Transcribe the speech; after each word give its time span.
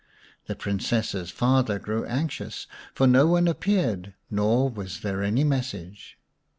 The 0.47 0.55
Princess's 0.55 1.29
father 1.29 1.77
grew 1.77 2.05
anxious, 2.05 2.65
for 2.95 3.05
no 3.05 3.27
one 3.27 3.47
appeared, 3.47 4.15
nor 4.31 4.67
was 4.67 5.01
there 5.01 5.21
any 5.21 5.43
message. 5.43 6.17